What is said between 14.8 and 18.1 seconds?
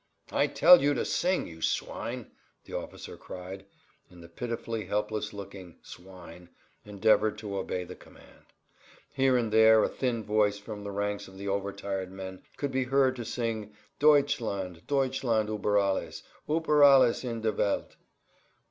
Deutschland über alles, über alles in der Welt."